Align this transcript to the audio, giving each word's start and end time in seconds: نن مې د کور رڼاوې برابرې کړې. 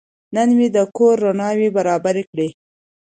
نن 0.35 0.49
مې 0.57 0.67
د 0.75 0.77
کور 0.97 1.15
رڼاوې 1.25 1.67
برابرې 1.77 2.23
کړې. 2.31 2.47